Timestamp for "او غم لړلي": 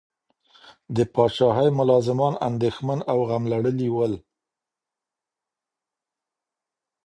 3.11-3.89